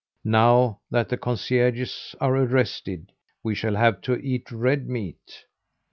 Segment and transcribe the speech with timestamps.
[0.23, 3.11] 'Now,' that the concierges are arrested,
[3.43, 5.45] 'we shall have to eat red meat.